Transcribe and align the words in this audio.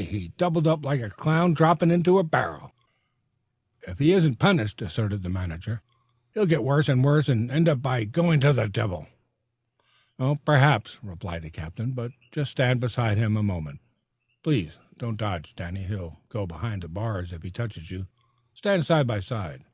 he 0.00 0.28
doubled 0.38 0.66
up 0.66 0.82
like 0.82 1.02
a 1.02 1.10
clown 1.10 1.52
droppin' 1.52 1.90
into 1.90 2.18
a 2.18 2.24
barrel." 2.24 2.72
"If 3.82 3.98
he 3.98 4.12
isn't 4.14 4.38
punished," 4.38 4.80
asserted 4.80 5.18
the 5.22 5.28
glowering 5.28 5.48
manager, 5.50 5.82
"he'll 6.32 6.46
get 6.46 6.64
worse 6.64 6.88
and 6.88 7.04
worse 7.04 7.28
and 7.28 7.50
end 7.50 7.82
by 7.82 8.04
going 8.04 8.40
to 8.40 8.54
the 8.54 8.66
devil." 8.66 9.08
"Perhaps," 10.46 11.00
replied 11.04 11.42
the 11.42 11.50
captain. 11.50 11.92
"But 11.92 12.12
just 12.32 12.52
stand 12.52 12.80
beside 12.80 13.18
him 13.18 13.36
a 13.36 13.42
moment, 13.42 13.82
please. 14.42 14.78
Don't 14.96 15.18
dodge, 15.18 15.54
Danny. 15.54 15.82
He'll 15.84 16.18
go 16.30 16.46
behind 16.46 16.80
the 16.82 16.88
bars 16.88 17.30
if 17.30 17.42
he 17.42 17.50
touches 17.50 17.90
you. 17.90 18.06
Stand 18.54 18.86
side 18.86 19.06
by 19.06 19.20
side." 19.20 19.64